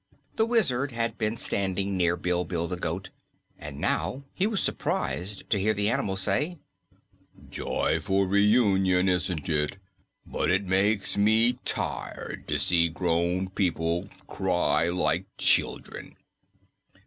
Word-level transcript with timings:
The 0.35 0.47
Wizard 0.47 0.91
had 0.93 1.19
been 1.19 1.37
standing 1.37 1.95
near 1.95 2.17
Bilbil 2.17 2.67
the 2.67 2.75
goat 2.75 3.11
and 3.59 3.77
now 3.79 4.23
he 4.33 4.47
was 4.47 4.59
surprised 4.59 5.47
to 5.51 5.59
hear 5.59 5.75
the 5.75 5.91
animal 5.91 6.15
say: 6.15 6.57
"Joyful 7.51 8.25
reunion, 8.25 9.07
isn't 9.07 9.47
it? 9.47 9.77
But 10.25 10.49
it 10.49 10.65
makes 10.65 11.17
me 11.17 11.59
tired 11.65 12.47
to 12.47 12.57
see 12.57 12.89
grown 12.89 13.49
people 13.49 14.09
cry 14.25 14.89
like 14.89 15.25
children." 15.37 16.15